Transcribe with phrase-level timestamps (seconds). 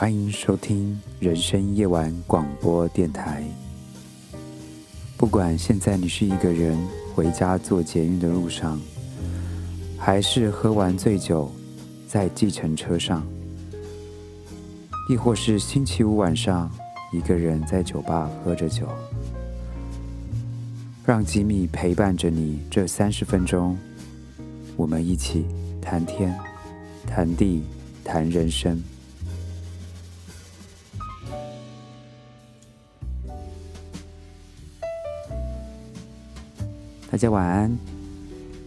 [0.00, 3.44] 欢迎收听人生夜晚广播电台。
[5.18, 6.74] 不管现在你是一个人
[7.14, 8.80] 回家做捷运的路上，
[9.98, 11.52] 还是喝完醉酒
[12.08, 13.22] 在计程车上，
[15.10, 16.70] 亦或是星期五晚上
[17.12, 18.88] 一个人在酒吧喝着酒，
[21.04, 23.76] 让吉米陪伴着你这三十分钟，
[24.78, 25.44] 我们一起
[25.78, 26.34] 谈天、
[27.06, 27.62] 谈地、
[28.02, 28.82] 谈人生。
[37.10, 37.76] 大家晚安，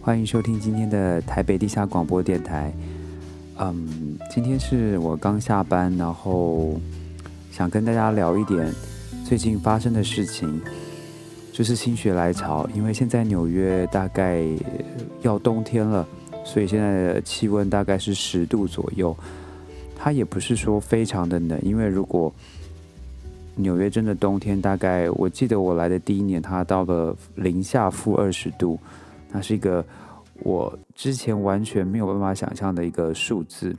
[0.02, 2.70] 欢迎收听今天的台北地下广播电台。
[3.58, 6.78] 嗯，今天是我刚下班，然后
[7.50, 8.70] 想跟大家聊一点
[9.24, 10.60] 最近发生的事情，
[11.54, 14.44] 就是心血来潮，因为现在纽约大概
[15.22, 16.06] 要冬天了，
[16.44, 19.16] 所以现在的气温大概是十度左右。
[19.96, 22.30] 它也不是说非常的冷，因为如果
[23.56, 28.78] 纽约真的冬天，大概我记得我来的第一年，它到了零下负二十度，
[29.30, 29.84] 那是一个
[30.42, 33.74] 我之前完全没有办法想象的一个数字。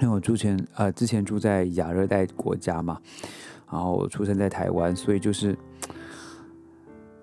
[0.00, 2.98] 因为我之前呃之前住在亚热带国家嘛，
[3.70, 5.56] 然后出生在台湾，所以就是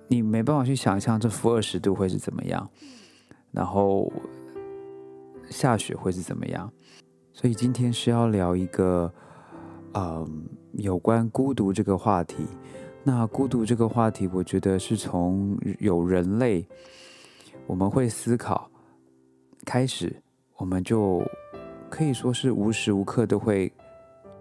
[0.08, 2.70] 你没办法去想象这负二十度会是怎么样，
[3.52, 4.12] 然后
[5.50, 6.72] 下雪会是怎么样。
[7.34, 9.12] 所以今天是要聊一个，
[9.98, 10.50] 嗯。
[10.74, 12.46] 有关孤独这个话题，
[13.04, 16.64] 那孤独这个话题，我觉得是从有人类
[17.66, 18.70] 我们会思考
[19.66, 20.16] 开始，
[20.58, 21.24] 我们就
[21.90, 23.74] 可以说是无时无刻都会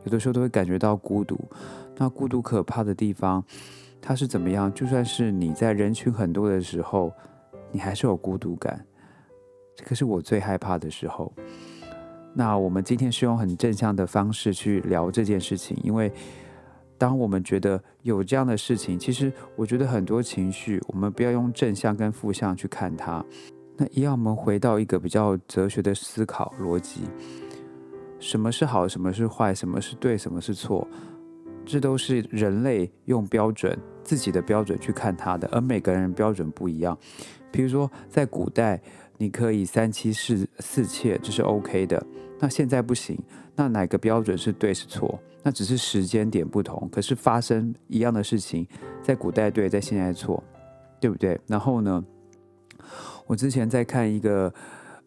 [0.04, 1.38] 有的时候都会感觉到孤独。
[1.96, 3.42] 那孤独可怕的地方，
[4.02, 4.70] 它是怎么样？
[4.74, 7.10] 就算是你在人群很多的时候，
[7.72, 8.84] 你还是有孤独感。
[9.74, 11.32] 这个是我最害怕的时候。
[12.38, 16.12] 那我们今天是用很正向的方式去聊这件事情，因为
[16.98, 23.24] 当我们觉得有这样的事情，其实我觉得很多情绪，我们不要用正向跟负向去看它。
[23.74, 27.00] 那一样，我们回到一个比较哲学的思考逻辑：
[28.18, 30.86] 什么是好，什么是坏，什么是对，什么是错，
[31.64, 33.74] 这都是人类用标准
[34.04, 36.96] 自己的标准去看它的，而每个人标准不一样。
[37.50, 38.78] 比如说，在古代，
[39.18, 42.04] 你可以三妻四四妾，这是 OK 的。
[42.38, 43.18] 那现在不行，
[43.54, 45.18] 那哪个标准是对是错？
[45.42, 48.66] 那只是时间点不同，可是发生一样的事情，
[49.02, 50.42] 在古代对，在现在错，
[51.00, 51.40] 对不对？
[51.46, 52.04] 然后呢，
[53.26, 54.52] 我之前在看一个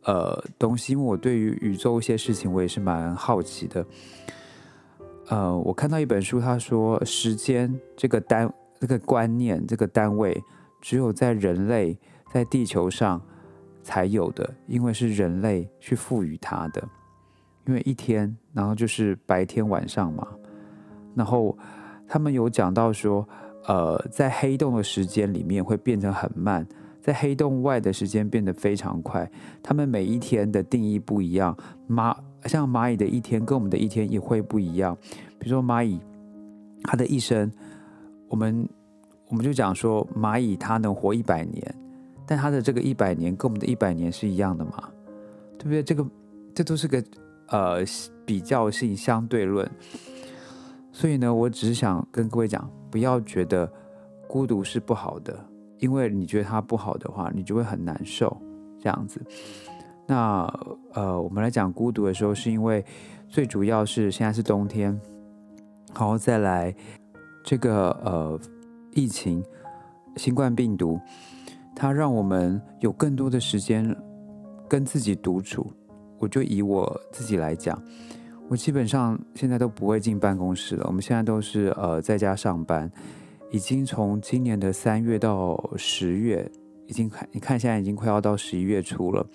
[0.04, 3.86] 呃东西，因为我对于宇宙一些事情我也是蛮好奇的。
[5.28, 10.42] 呃，我看到一本书，他说时间这个单这个观念这个单位，
[10.82, 11.96] 只有在人类
[12.32, 13.22] 在地球上
[13.82, 16.88] 才有的，因为是人类去赋予它的。
[17.68, 20.28] 因为一天，然后就是白天晚上嘛，
[21.14, 21.56] 然后
[22.08, 23.28] 他们有讲到说，
[23.68, 26.66] 呃，在黑洞的时间里面会变成很慢，
[27.00, 29.30] 在黑洞外的时间变得非常快。
[29.62, 31.56] 他们每一天的定义不一样，
[31.88, 32.16] 蚂
[32.46, 34.98] 像蚂蚁的一天跟我们的一天也会不一样。
[35.38, 36.00] 比如说蚂蚁，
[36.84, 37.52] 它的一生，
[38.30, 38.68] 我们
[39.28, 41.76] 我们就讲说蚂蚁它能活一百年，
[42.30, 44.88] 但他的这个一百年跟我们的一百年是一样的嘛？
[45.58, 45.82] 对不对？
[45.82, 46.06] 这个
[46.54, 47.04] 这都是个。
[47.52, 47.84] 呃，
[48.28, 49.68] 比较性相对论，
[50.92, 53.68] 所以呢，我只是想跟各位讲，不要觉得
[54.28, 55.36] 孤独是不好的，
[55.80, 58.40] 因为你觉得它不好的话，你就会很难受
[58.80, 59.20] 这样子。
[60.06, 60.46] 那
[60.94, 62.86] 呃，我们来讲孤独的时候，是因为
[63.28, 64.92] 最主要是现在是冬天，
[65.96, 66.72] 然后再来
[67.44, 68.40] 这个呃
[68.92, 69.44] 疫情，
[70.18, 71.00] 新冠病毒，
[71.80, 73.96] 它让我们有更多的时间
[74.68, 75.66] 跟自己独处。
[76.18, 77.82] 我就以我自己来讲，
[78.50, 80.84] 我基本上现在都不会进办公室了。
[80.88, 82.92] 我们现在都是呃在家上班，
[83.50, 86.52] 已经从今年的三月到十月，
[86.86, 89.26] 已经看你看现在已经快要到十一月初了，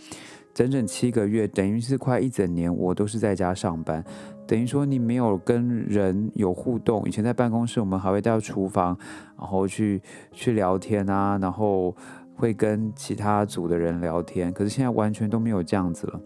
[0.52, 4.04] 整整七个月，等于是快一整年，我都是在家上班。
[4.46, 7.02] 等于说你没有跟人有互动。
[7.08, 8.94] 以前在办公室，我们还会到厨房，
[9.38, 10.02] 然后去
[10.32, 11.96] 去聊天啊，然后
[12.34, 14.52] 会跟其他组的人聊天。
[14.52, 16.20] 可是现在完全都没有这样子了。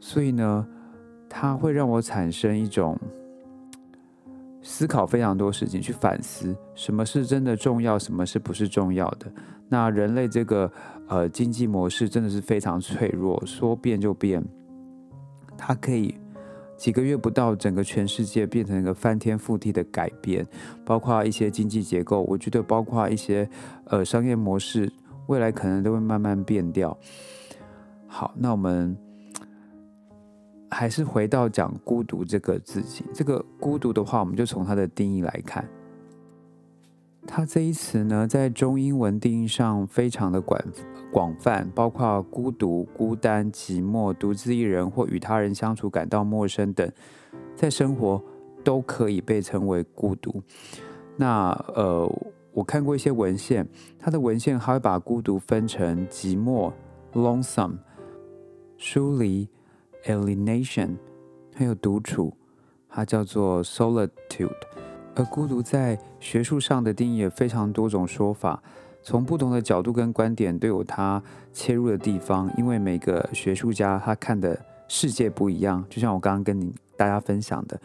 [0.00, 0.66] 所以呢，
[1.28, 2.98] 它会让我产生一种
[4.62, 9.30] 思考非常多事情，去反思什么是真的重要，什么是不是重要的。
[9.68, 10.70] 那人类这个
[11.08, 14.44] 呃经济模式真的是非常脆弱，说变就变。
[15.56, 16.14] 它可以
[16.84, 20.46] 几个月不到，整个全世界变成一个翻天覆地的改变，
[20.84, 23.48] 包括一些经济结构，我觉得包括一些
[23.86, 24.92] 呃商业模式，
[25.28, 26.94] 未来可能都会慢慢变掉。
[28.06, 28.94] 好，那我们。
[30.70, 33.06] 还是回到讲孤独这个字情。
[33.14, 35.64] 这个孤独的话，我们就从它的定义来看。
[37.26, 40.60] 它这一词呢，在中英文定义上非常的广
[41.12, 46.90] 广泛，包括孤独、孤单、寂寞、独自一人或与他人相处感到陌生等，
[47.56, 48.22] 在生活
[48.62, 50.42] 都可以被称为孤独。
[51.16, 52.08] 那呃，
[52.52, 53.66] 我看过一些文献，
[53.98, 56.72] 它的文献还会把孤独分成寂寞
[57.12, 57.78] （lonesome）、
[58.76, 59.48] 疏离
[60.04, 60.96] （alienation）
[61.54, 62.32] 还有独处，
[62.88, 64.50] 它叫做 solitude。
[65.16, 68.60] 而孤独在学术上的定义也非常多种说法，
[69.02, 71.22] 从不同的角度跟观点都有它
[71.52, 72.52] 切入的地方。
[72.56, 74.58] 因为每个学术家他看的
[74.88, 77.80] 世界不一样，就像我刚刚跟你大家分享的，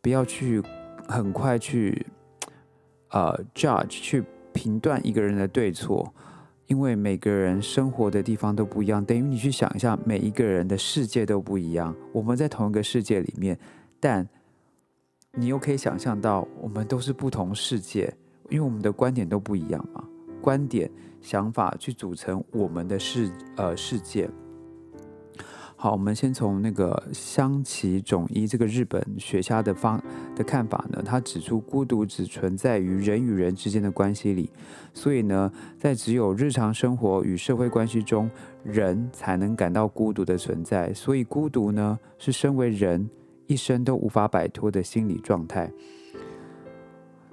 [0.00, 0.62] 不要去
[1.06, 2.06] 很快去
[3.10, 4.24] 呃 judge 去
[4.54, 6.14] 评断一个人的对错，
[6.66, 9.04] 因为每个人生活的地方都不一样。
[9.04, 13.58] 等于你去想一下，每一个人的世界都不一样，我们在同一个世界里面，
[14.00, 14.26] 但。
[15.34, 18.12] 你又可以想象到，我们都是不同世界，
[18.50, 20.04] 因为我们的观点都不一样嘛。
[20.42, 20.90] 观点、
[21.22, 24.28] 想法去组成我们的世呃世界。
[25.74, 30.00] 好，我们先从那个香崎种一这个日本学家的方
[30.36, 34.50] 的看法呢，他指出孤独只存在于人与人之间的关系里，
[34.92, 38.30] 所以呢，在只有日常生活与社会关系中，
[38.62, 40.92] 人才能感到孤独的存在。
[40.92, 43.08] 所以孤独呢，是身为人。
[43.52, 45.70] 一生都无法摆脱的心理状态。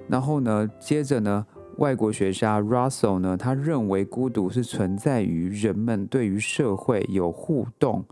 [0.10, 1.46] 然后呢，接着呢，
[1.78, 8.04] 外国学家 Russell 呢，他认为孤独是存在于人们对于社会有互动、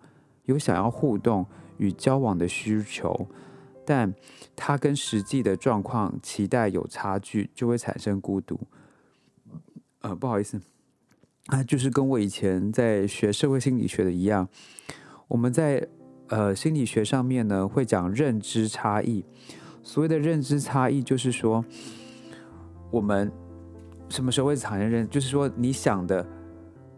[0.45, 1.45] 有想要互动
[1.77, 3.27] 与交往的需求，
[3.83, 4.13] 但
[4.56, 8.57] 他跟实际的状况期待有差距，就会产生孤独。
[10.01, 10.62] 呃，不好意思，
[11.48, 14.48] 啊，就是跟我以前在学社会心理学的一样，
[15.27, 15.86] 我们在。
[16.29, 19.24] 呃，心理学上面呢会讲认知差异。
[19.81, 21.63] 所谓的认知差异，就是说
[22.91, 23.31] 我们
[24.09, 25.09] 什么时候会产生认？
[25.09, 26.25] 就是说你想的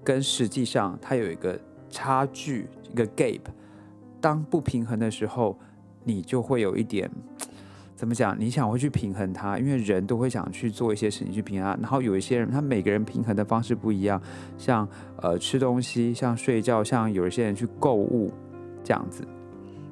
[0.03, 1.59] 跟实际上它有一个
[1.89, 3.41] 差距，一个 gap。
[4.19, 5.57] 当不平衡的时候，
[6.03, 7.09] 你就会有一点
[7.95, 8.35] 怎么讲？
[8.39, 11.77] 你想会去平衡它，因为人都会想去做一些事情去平衡。
[11.79, 14.19] 然后有一些人，他每个人平衡的方式不一样，
[14.57, 14.89] 像
[15.21, 18.33] 呃吃东西，像睡觉，像有一些人去购物。
[18.89, 19.23] 这样子，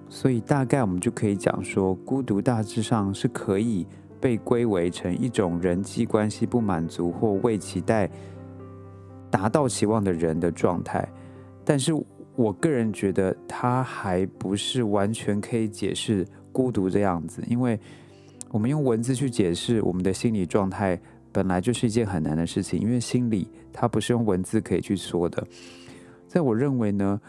[0.09, 3.85] 所以大概我们就可以讲说，孤独大致上是可以
[4.19, 8.09] 被归为成一种人际关系不满足或未期待
[9.29, 11.07] 达到期望的人的状态。
[11.63, 11.93] 但是
[12.35, 17.79] 我个人觉得，它还不是完全可以解释孤独这样子，因为
[18.49, 20.99] 我们用文字去解释我们的心理状态，
[21.31, 25.45] 本来就是一件很难的事情，因为心理它不是用文字可以去说的。
[26.27, 27.21] 在我认为呢。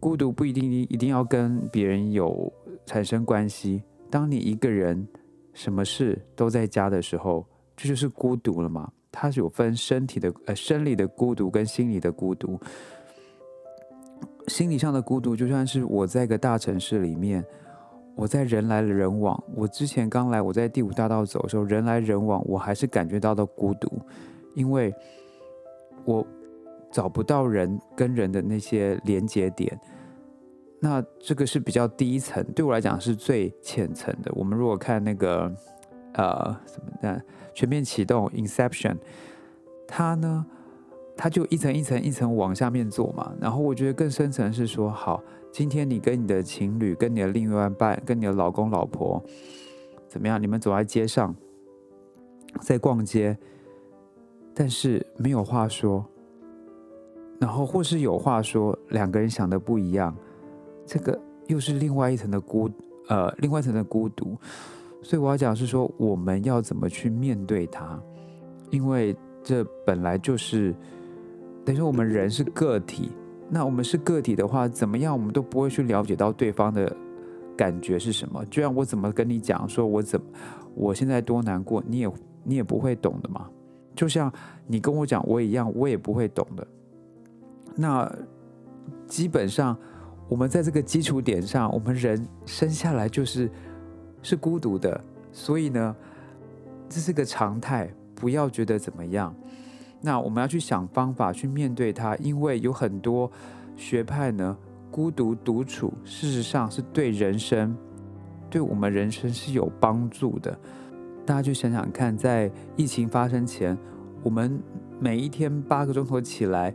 [0.00, 2.50] 孤独不一定一定要跟别人有
[2.86, 3.82] 产生关系。
[4.08, 5.06] 当你一个人
[5.52, 8.90] 什么事都在家的时候，这就是孤独了嘛？
[9.12, 12.58] 它是有分身体的呃生理的孤独跟心理的孤独。
[14.48, 17.44] 心理上的孤独，就算是我在一个大城市里面，
[18.16, 19.40] 我在人来人往。
[19.54, 24.00] 我之前刚来，我在第五大道走的时候，人来人往，我还是感觉到的孤独，
[24.54, 24.94] 因为
[26.06, 26.26] 我。
[26.90, 29.78] 找不到人跟人的那些连接点，
[30.80, 34.32] 那这个是比较低层，对我来讲是最浅层的。
[34.34, 35.52] 我们如果看那个
[36.14, 37.22] 呃什么的
[37.54, 38.96] 全面启动 Inception，
[39.86, 40.44] 它呢，
[41.16, 43.32] 它就一层一层一层往下面做嘛。
[43.40, 49.22] 然后我觉得更深层是说，好，今天你跟你的情侣、跟你的另外一半、跟你的老公老婆
[50.08, 50.42] 怎么样？
[50.42, 51.34] 你们走在街上，
[52.60, 53.38] 在逛街，
[54.52, 56.04] 但是没有话说。
[57.40, 60.14] 然后，或是有话说，两个人想的不一样，
[60.84, 62.70] 这个又是另外一层的孤，
[63.08, 64.36] 呃，另外一层的孤独。
[65.02, 67.98] 所以我要讲是说，我们要怎么去面对它？
[68.68, 70.74] 因为这本来就是，
[71.64, 73.10] 等于说我们人是个体。
[73.48, 76.94] 那我们是个体的话，怎么样，我们都不会去了解到对方的
[77.56, 78.44] 感觉是什么。
[78.50, 80.20] 就像我怎么跟你讲，说我怎，
[80.74, 82.12] 我现在多难过，你也
[82.44, 83.48] 你也不会懂的嘛。
[83.96, 84.32] 就像
[84.66, 86.66] 你跟我讲我一样，我也不会懂的。
[87.76, 88.10] 那
[89.06, 89.76] 基本上，
[90.28, 93.50] 我们在这个基础点上，我们人生下来就是
[94.22, 95.96] 是孤独的，所以呢，
[96.88, 99.34] 这是个常态，不要觉得怎么样。
[100.00, 103.30] 那我们要去想方法去面对它，因为有很多
[103.76, 104.56] 学派呢，
[104.90, 107.76] 孤独独处，事实上是对人生，
[108.48, 110.58] 对我们人生是有帮助的。
[111.26, 113.76] 大家去想想看，在疫情发生前，
[114.22, 114.60] 我们
[114.98, 116.74] 每一天八个钟头起来。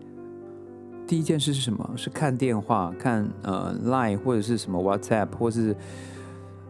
[1.07, 1.93] 第一件事是什么？
[1.95, 5.75] 是看电话，看呃 Line 或者是什么 WhatsApp，或是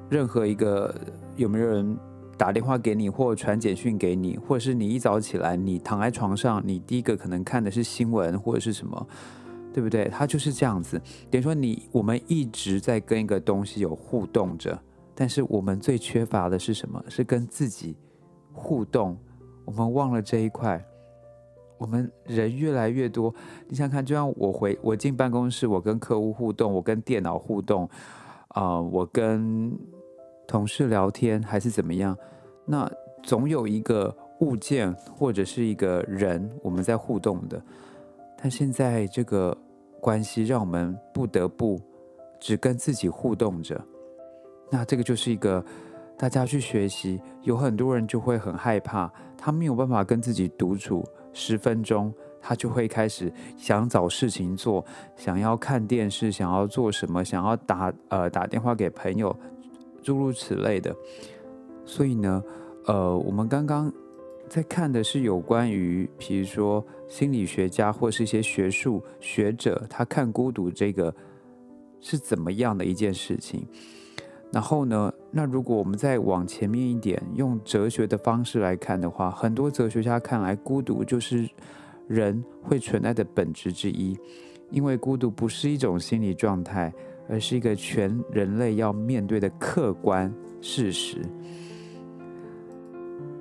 [0.10, 0.94] 任何一个
[1.38, 1.98] 有没有人
[2.38, 9.08] 打电话给你，或传简讯给你，或者是你一早起来，你躺在床上，你第一个可能看的是新闻或者是什么，
[9.74, 10.10] 对不对？
[10.10, 11.02] 它就是这样子。
[11.32, 14.78] 等于说你我们一直在跟一个东西有互动着，
[15.16, 17.02] 但是我们最缺乏的是什么？
[17.08, 17.96] 是跟自己
[18.52, 19.18] 互动。
[19.64, 20.86] 我们忘了这一块。
[21.86, 23.32] 我们人越来越多，
[23.68, 27.88] 你想看，就像我回我进办公室，我跟客户互动，我跟电脑互动，
[28.48, 29.72] 啊，我跟
[30.48, 32.18] 同事聊天，还是怎么样？
[32.66, 37.62] 那总有一个物件或者是一个人，我们在互动的。
[38.36, 39.56] 但现在这个
[40.02, 41.80] 关系让我们不得不
[42.40, 43.80] 只跟自己互动着，
[44.72, 45.64] 那这个就是一个
[46.18, 51.08] 大家去学习，有很多人就会很害怕，他没有办法跟自己独处。
[51.36, 52.12] 十分钟，
[52.42, 54.84] 他就会开始想找事情做，
[55.18, 59.36] 想要看电视，想要做什么，想要打呃打电话给朋友，
[60.02, 60.96] 诸如此类的。
[61.86, 62.42] 所以呢，
[62.86, 63.92] 呃，我们刚刚
[64.48, 71.14] 在看的是有关于，比如说心理学家或是一些学术学者，他看孤独这个
[72.00, 73.68] 是怎么样的一件事情。
[74.56, 75.14] 然后呢？
[75.32, 81.46] 那如果我们再往前面一点，用哲学的方式来看的话，很多哲学家看来，孤独就是
[82.08, 84.18] 人会存在的本质之一。
[84.72, 86.94] 因为孤独不是一种心理状态，
[87.28, 91.18] 而是一个全人类要面对的客观事实。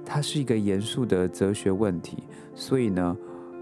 [0.05, 2.25] 它是一个严肃的哲学问题。
[2.57, 3.17] 所以呢，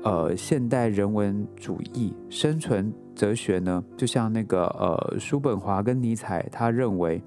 [0.04, 2.90] 呃，现代人文主义生存。
[3.14, 7.22] 哲学呢，就像那个呃，叔本华跟尼采，他认为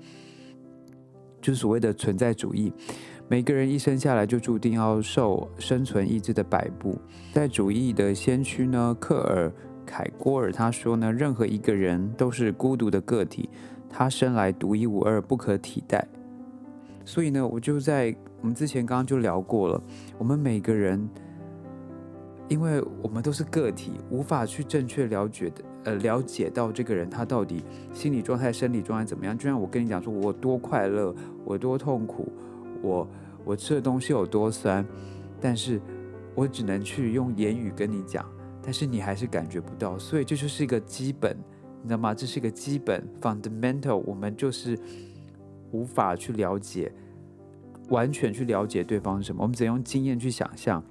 [1.41, 2.73] 就是所谓的存在主义，
[3.27, 6.97] 每个人一生下来就注定要受生存意志的摆布。
[7.33, 9.51] 在主义的先驱呢，克尔
[9.85, 13.49] 凯郭尔他说呢，任何一个人都是孤独的个体，
[13.89, 16.07] 他生来独一无二，不可替代。
[17.05, 19.81] 所以呢，我就在我们之前刚刚就聊过了，
[20.17, 21.07] 我们每个人。
[22.47, 29.35] 因为我们都是个体，无法去正确了解的，呃，了解到这个人他到底心理状态、生理状态怎么样。
[29.35, 32.31] 就像我跟你讲说，我多快乐，我多痛苦，
[32.83, 33.07] 我
[33.43, 34.85] 我吃的东西有多酸，
[35.41, 35.81] 但是
[36.35, 38.23] 我只能去用言语跟你讲，
[38.61, 39.97] 但是你还是感觉不到。
[39.97, 41.35] 所以这就是一个基本，
[41.81, 42.13] 你知道吗？
[42.13, 44.77] 这是一个基本 fundamental，我们就是
[45.71, 46.91] 无法去了解，
[47.89, 49.41] 完全去了解对方是什么。
[49.41, 50.83] 我们只能用经验去想象。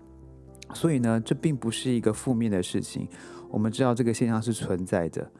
[0.75, 3.09] 所以呢，这并不是一个负面的事情。
[3.49, 5.31] 我们知道这个现象是存在的，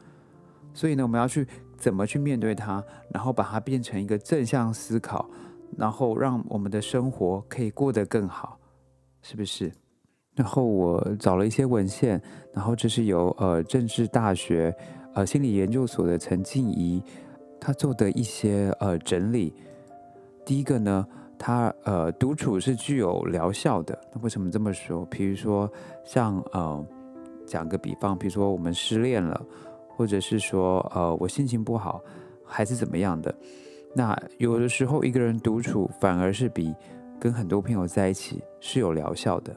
[0.73, 1.45] 所以呢，我们要去
[1.77, 5.29] 怎么去面对它，然后把它变成一个正向思考，
[5.77, 8.57] 然后让我们的生活可以过得更好，
[9.21, 9.71] 是不是？
[10.33, 12.21] 然后我找了一些文献，
[12.53, 14.73] 然后这是由呃政治大学
[15.13, 17.03] 呃心理研究所的陈静怡
[17.59, 19.53] 他做的一些呃整理。
[20.45, 21.05] 第一个呢。
[21.37, 23.97] 它呃，独处是具有疗效的。
[24.13, 25.05] 那为什么这么说？
[25.05, 25.71] 比如说，
[26.03, 26.85] 像呃，
[27.45, 29.45] 讲个比方，比如说我们失恋了，
[29.87, 32.01] 或者是说呃，我心情不好，
[32.43, 33.33] 还是怎么样的？
[33.93, 36.73] 那有的时候一个人独处，反而是比
[37.19, 39.55] 跟很多朋友在一起是有疗效的。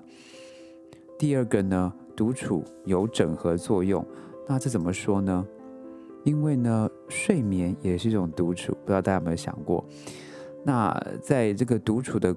[1.19, 4.05] 第二个呢，独处有整合作用。
[4.47, 5.45] 那这怎么说呢？
[6.25, 8.73] 因为呢，睡眠也是一种独处。
[8.85, 9.85] 不知道大家有没有想过？
[10.65, 12.35] 那在这个独处的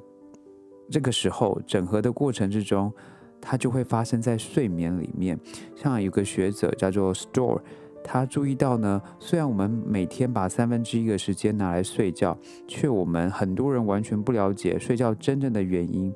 [0.90, 2.92] 这个时候，整合的过程之中，
[3.40, 5.40] 它就会发生在睡眠里面。
[5.76, 7.60] 像有个学者叫做 Store，
[8.04, 12.38] 他注意到呢，虽然我们每天把三分之一的时间拿来睡觉，
[12.68, 16.14] 却我们很多人完全不了解睡觉真正的原因。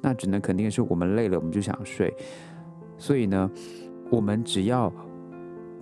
[0.00, 2.14] 那只能肯定是，我们累了我们就想睡。
[2.96, 3.50] 所以呢，
[4.10, 4.92] 我们只要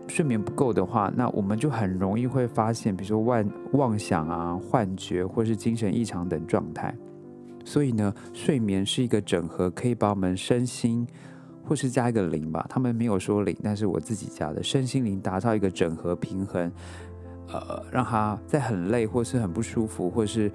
[0.07, 6.95] 睡眠不够的话，那我们就很容易会发现，比如说妄妄想啊、幻觉，或是精神异常等状态。
[7.65, 11.07] 所以呢，睡眠是一个整合，可以把我们身心，
[11.65, 12.65] 或是加一个零吧。
[12.69, 16.71] 他们没有说零，但是我自己加的身心灵达到一个整合平衡，
[17.49, 20.53] 呃，让他在很累或是很不舒服，或是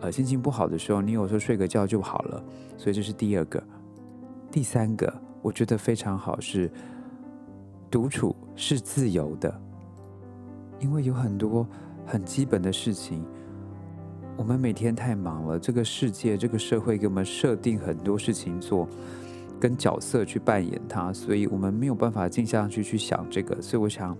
[0.00, 2.42] 呃心情不好的时候，你有时候睡个觉就好了。
[2.78, 3.62] 所以这是第二个。
[4.50, 6.70] 第三个，我觉得非常好是。
[7.90, 9.60] 独处是自由的，
[10.78, 11.66] 因为有很多
[12.06, 13.24] 很基本的事情，
[14.36, 18.88] 我们每天太忙了，这个世界、这个社会给我们设定很多事情做，
[19.58, 23.60] 跟角色去扮演它，所以我们没有办法静下去去想这个。
[23.60, 24.16] 所以我想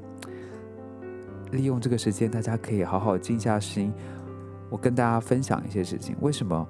[1.51, 3.93] 利用这个时间，大家可以好好静下心，
[4.71, 6.17] 我跟大家分享一些事情。
[6.21, 6.67] 为什么？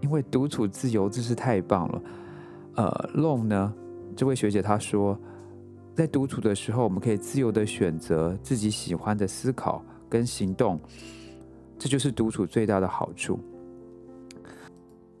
[0.00, 2.02] 因为独处自由真是太棒了。
[2.74, 3.72] 呃，Long 呢，
[4.16, 5.18] 这位学姐她说。
[5.96, 10.78] 在独处的时候，我们可以自由的选择自己喜欢的思考跟行动，
[11.78, 13.40] 这就是独处最大的好处。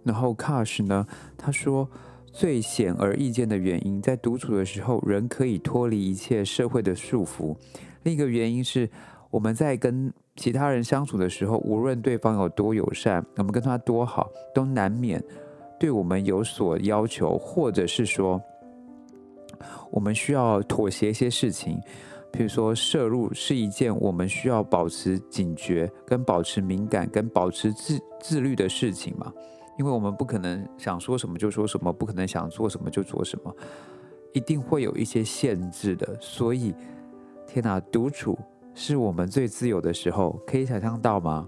[0.04, 1.06] 然后 Cash 呢，
[1.38, 1.88] 他说
[2.30, 7.56] 最显而易见的原因，在独处的时候，人可以脱离一切社会的束缚。
[8.02, 8.86] 另一个原因是，
[9.30, 15.24] 我们在跟其他人相处的时候，无论对方有多友善，我们跟他多好，都难免
[15.80, 18.38] 对我们有所要求，或者是说。
[19.90, 21.80] 我们需要妥协一些事情，
[22.30, 29.32] 比如说摄入是一件我们需要保持警觉、跟保持敏感、跟保持自自律的事情嘛。
[29.78, 33.54] 因为我们不可能想说什么就说什么，不可能想做什么就做什么，
[34.32, 36.16] 一定会有一些限制的。
[36.18, 36.74] 所以，
[37.46, 38.38] 天哪，独处
[38.74, 41.46] 是我们最自由的时候，可以想象到吗？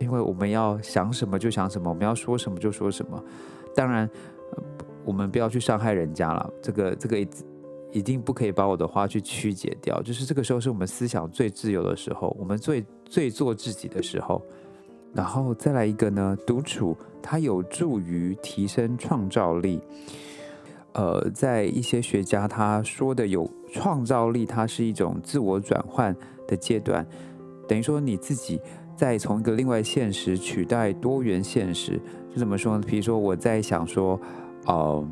[0.00, 3.22] 因为我们要想什么就想什么，我们要说什么就说什么。
[3.76, 4.10] 当然，
[5.04, 6.50] 我们不要去伤害人家了。
[6.60, 7.16] 这个，这个。
[7.90, 14.42] 一定不可以把我的话去曲解掉，就是这个时候是我们思想最自由的时候，我们最最做自己的时候。
[15.14, 19.80] 然后再来一个呢，独处它有助于提升创造力。
[20.92, 26.14] 呃，在一些学家他说的有创造力，它是一种自我转换
[26.46, 27.06] 的阶段，
[27.66, 28.60] 等于说你自己
[28.96, 31.98] 在从一个另外现实取代多元现实，
[32.30, 32.84] 就怎么说呢？
[32.86, 34.20] 比如说我在想说，
[34.66, 35.08] 哦。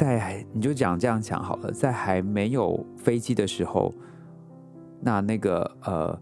[0.00, 3.92] 在你就讲这样讲好了，在还没有飞机的时候，
[4.98, 6.18] 那那个呃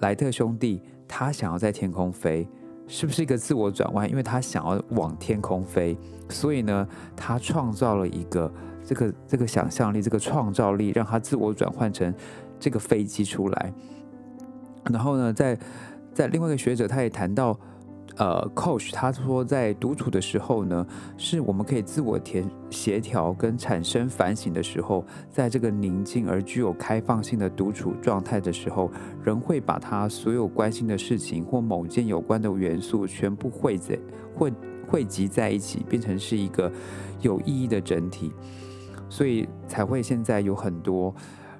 [0.00, 2.48] 莱特兄弟他想要在天空飞，
[2.88, 4.08] 是不是一个自我转换？
[4.08, 5.94] 因为他想要往天空飞，
[6.30, 8.50] 所以呢，他创造了一个
[8.82, 12.14] 这个这个想象力，这个创造力，让他自我转换成
[12.58, 13.74] 这个飞机出来。
[14.90, 15.58] 然后呢，在
[16.14, 17.60] 在另外一个学者他也谈到。
[18.16, 28.90] 呃，coach 他说，在独处的时候呢，是我们可以自我填协调跟产生反省的时候，在这个宁静而具有开放性的独处状态的时候，
[29.24, 33.98] 人会把他所有关心的事情或某件有关的元素全部汇在
[34.36, 34.52] 汇
[34.86, 36.70] 汇集在一起，变成是一个
[37.22, 38.30] 有意义的整体，
[39.08, 41.14] 所以才会现在有很多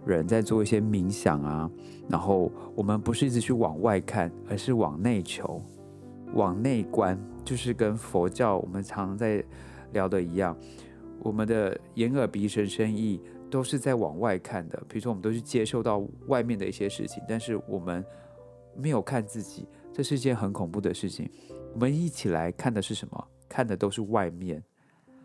[0.04, 1.70] 人在做一些冥想啊，
[2.08, 5.62] 然后我们不是一直去往外看，而是往内求。
[6.34, 9.44] 往内观，就是跟佛教我们常在
[9.92, 10.56] 聊的一样，
[11.20, 14.82] 我们的眼耳鼻舌身意都是在往外看的。
[14.88, 18.04] 比如说，我们都去接受到外面的一些事情，但是我们
[18.74, 21.30] 没有看自己，这是一件很恐怖的事情。
[21.74, 23.28] 我们一起来看的是什么？
[23.48, 24.62] 看的都是外面。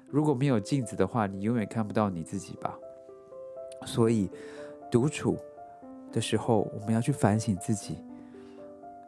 [0.09, 2.77] 如果没有镜子的话，你永远看不到你自己吧。
[3.85, 4.29] 所以，
[4.91, 5.37] 独处
[6.11, 8.03] 的时候，我们要去反省自己，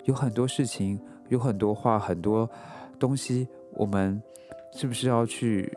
[0.05, 0.97] 有很多事情。
[1.29, 2.49] 有很多话，很多
[2.99, 4.21] 东西，我们
[4.73, 5.71] 是不是要去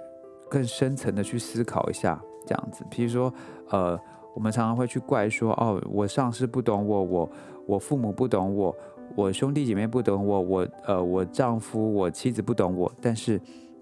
[0.50, 2.20] 更深层的去思考一下？
[2.44, 3.32] 这样子，比如说，
[3.70, 3.98] 呃，
[4.34, 7.30] 我们常常会去怪说，哦，我上司不懂我，我
[7.66, 8.74] 我父母不懂我，
[9.14, 12.90] 我兄弟姐妹不懂我，我呃，我丈夫、我妻子不懂我。
[13.00, 13.40] 但是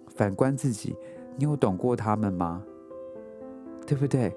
[0.09, 0.95] 反观自己，
[1.37, 2.63] 你有懂过他们吗？
[3.87, 4.31] 对不对？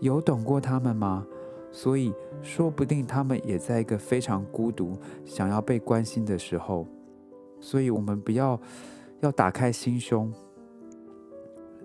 [0.00, 1.26] 有懂过他们吗？
[1.76, 2.10] 所以，
[2.40, 6.86] 说不定他们也在一个非常孤独、想要被关心的时候。
[7.60, 8.58] 所以，我们不要
[9.20, 10.32] 要打开心胸，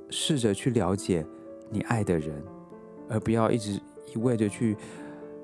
[0.10, 1.26] 试着去了解
[1.70, 2.42] 你爱的人，
[3.10, 3.82] 而不要一直
[4.16, 4.78] 一味的去、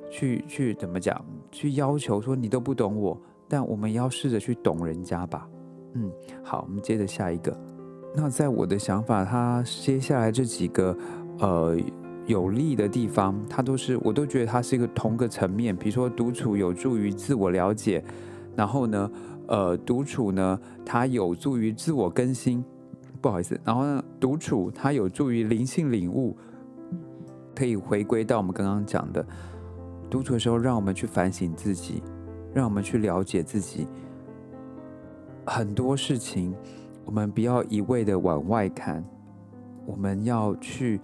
[0.09, 1.25] 去、去怎么讲？
[1.51, 3.21] 去要求说你都不懂我。
[3.49, 5.45] 但我们要试着去懂人家吧。
[5.95, 6.09] 嗯，
[6.41, 7.53] 好，我们接着下一个。
[8.15, 10.97] 那在我的想法，他接下来这几个，
[11.39, 11.77] 呃。
[12.27, 15.75] 有利的地方，它都是我都觉得它是一个同个层面。
[15.75, 18.03] 比如说，独处有助于自我了解，
[18.53, 19.11] 然后呢，
[19.47, 22.63] 呃，独处呢，它有助于自我更新。
[23.21, 26.35] 不好意思，然后呢，独处它有助于灵性领悟，
[27.55, 29.25] 可以回归到我们刚刚讲的，
[30.09, 32.03] 独处的时候，让我们去反省自己，
[32.53, 33.87] 让我们去了解自己。
[35.45, 36.53] 很多事情，
[37.05, 39.01] 我们不要一味的往外看，
[39.85, 40.99] 我们要去。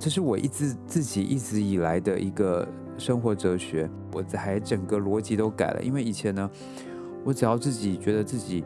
[0.00, 5.82] 这是我一直自己一直以来的一个生活哲学，我还整个逻辑都改了。
[5.82, 6.50] 因为以前呢，
[7.22, 8.64] 我只要自己觉得自己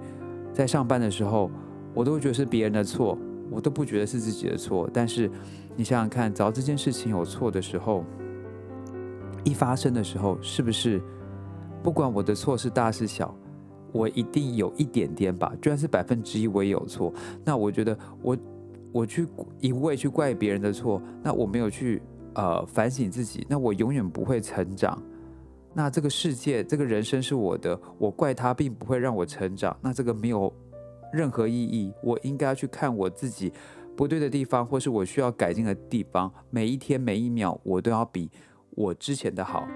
[0.53, 1.51] 在上班的时候，
[1.93, 3.19] 我都觉得是别人的错，
[3.51, 4.89] 我都不觉得是自己的错。
[4.95, 5.29] 但是
[5.75, 8.05] 你想想看，只要这件事情有错的时候，
[9.43, 11.03] 一发生的时候，是不是
[11.83, 13.37] 不管我的错是大是小，
[13.91, 15.53] 我一定有一点点吧？
[15.61, 17.13] 就算是百分之一，我也有错。
[17.45, 18.37] 那我觉得我。
[18.95, 19.27] 我去
[19.59, 22.01] 一味去怪别人的错，那我没有去
[22.37, 25.03] 呃反省自己，那我永远不会成长。
[25.73, 30.55] 那这个世界，这个人生是我的，我怪他并不会让我成长，那这个没有
[31.13, 31.93] 任何意义。
[32.05, 33.53] 我应该去看我自己
[33.97, 38.31] 不对的地方，或是我需要改进的地方，每一天每一秒我都要比
[38.71, 39.67] 我之前的好。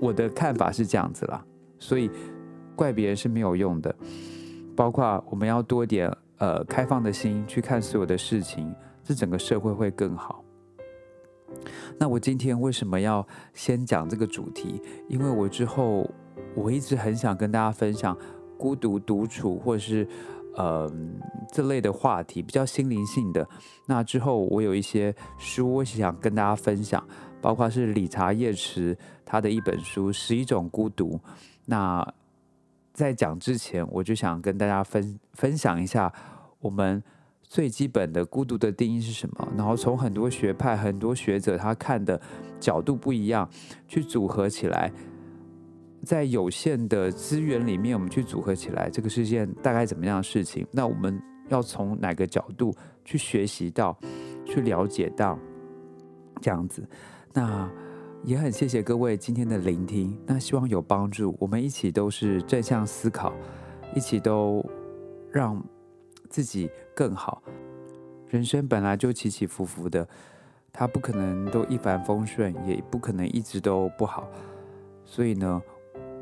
[0.00, 1.44] 我的看法是这样子啦，
[1.80, 2.08] 所以
[2.76, 3.92] 怪别人是没有用的。
[4.76, 10.42] 包括我们要多点呃开放的心去看所有的事情，这整个社会会更好。
[11.98, 14.82] 那我今天为什么要先讲这个主题？
[15.08, 16.10] 因为我之后
[16.54, 18.16] 我一直很想跟大家分享
[18.58, 20.06] 孤独独处，或者是
[20.54, 20.92] 呃
[21.52, 23.48] 这类的话题，比较心灵性的。
[23.86, 27.02] 那之后我有一些书，我想跟大家分享，
[27.40, 31.12] 包括是理查叶池他的一本书《十一种孤独》。
[31.64, 32.06] 那
[32.96, 36.12] 在讲之前，我就想跟大家分分享一下
[36.58, 37.02] 我们。
[37.48, 39.48] 最基本的孤独的定义是什么？
[39.56, 42.20] 然后从很多学派、很多学者他看的
[42.58, 43.48] 角度不一样，
[43.86, 44.92] 去组合起来，
[46.02, 50.66] 在有限的资源里面，我们去组合起来，这个是件大概怎么样的事情？
[50.72, 53.96] 那我们要从哪个角度去学习到、
[54.44, 55.38] 去了解到
[56.42, 56.84] 这样子？
[57.32, 57.70] 那
[58.24, 61.36] 也很谢谢各位今天的聆听，那希望有帮助。
[61.38, 63.32] 我们一起都是正向思考，
[63.94, 64.64] 一起都
[65.30, 65.62] 让。
[66.28, 67.40] 自己更好，
[68.28, 70.06] 人生本来就起起伏伏的，
[70.72, 74.28] 他不可能都一帆风顺，也不可能一直都不好。
[75.04, 75.62] 所以呢，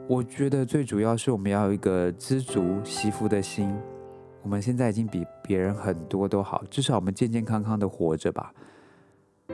[0.07, 3.75] 我觉得最主要是我们要有一个知足惜福的心。
[4.43, 8.53] 我们现在已经比别人很多都好，至少我们健健康康的活着吧。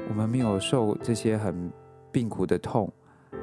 [0.09, 1.71] 我们没有受这些很
[2.13, 2.93] 病苦的痛，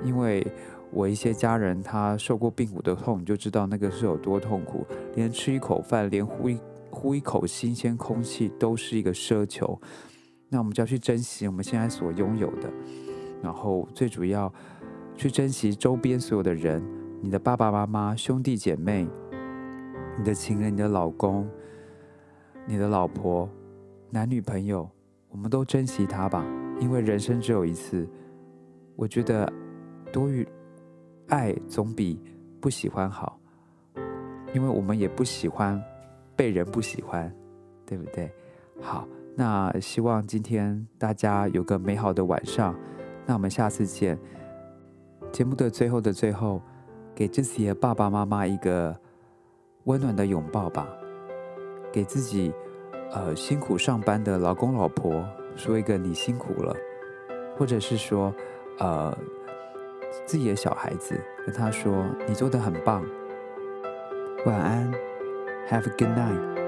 [0.03, 0.45] 因为
[0.91, 6.59] 我一些家人他受过病苦的痛，你就知道那个是有多痛苦，连吃一口饭，连呼一。
[6.89, 9.79] 呼一口新鲜空气都是一个奢求，
[10.49, 12.71] 那我们就要去珍惜我们现在所拥有的，
[13.43, 14.51] 然后最主要
[15.15, 16.81] 去珍惜周边所有的人，
[17.21, 19.05] 你的爸爸妈妈、兄弟姐妹、
[20.17, 21.47] 你的情人、你的老公、
[22.65, 23.47] 你的老婆、
[24.09, 24.89] 男女朋友，
[25.29, 26.43] 我们都珍惜他吧，
[26.79, 28.07] 因为人生只有一次。
[28.97, 29.49] 我觉得
[30.11, 30.45] 多于
[31.29, 32.19] 爱总比
[32.59, 33.39] 不喜欢好，
[34.53, 35.81] 因为我们也不喜欢。
[36.35, 37.35] 被人不喜欢，
[37.83, 38.31] 对不对？
[38.79, 42.75] 好，那希望今天大家有个美好的晚上。
[43.25, 44.15] 那我们下次见。
[45.31, 46.61] 节目的最后的最后，
[47.15, 48.95] 给自己的爸爸妈妈一个
[49.85, 50.87] 温暖的拥抱吧。
[51.91, 52.53] 给自己
[53.09, 56.75] 呃辛苦上班的老公老婆说一个你辛苦了，
[57.57, 58.31] 或者是说
[58.79, 59.17] 呃
[60.25, 63.03] 自己的小孩子跟他说你做的很棒。
[64.45, 65.07] 晚安。
[65.69, 66.66] Have a good night.